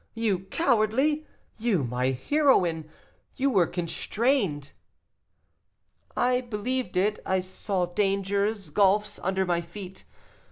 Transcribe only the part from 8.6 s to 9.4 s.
gulfs